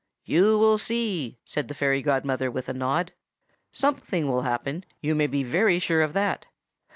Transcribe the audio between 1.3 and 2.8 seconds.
said the fairy godmother, with a